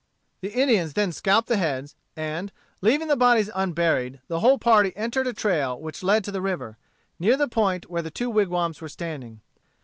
The 0.39 0.49
Indians 0.59 0.93
then 0.93 1.11
scalped 1.11 1.47
the 1.47 1.57
heads, 1.57 1.95
and, 2.15 2.51
leaving 2.81 3.07
the 3.07 3.15
bodies 3.15 3.51
unburied, 3.53 4.19
the 4.29 4.39
whole 4.39 4.57
party 4.57 4.93
entered 4.95 5.27
a 5.27 5.31
trail 5.33 5.79
which 5.79 6.01
led 6.01 6.23
to 6.23 6.31
the 6.31 6.41
river, 6.41 6.79
near 7.19 7.37
the 7.37 7.47
point 7.47 7.87
where 7.87 8.01
the 8.01 8.09
two 8.09 8.31
wigwams 8.31 8.81
were 8.81 8.89
standing. 8.89 9.41